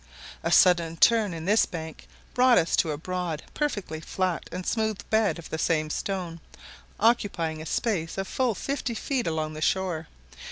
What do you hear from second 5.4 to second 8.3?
the same stone, occupying a space of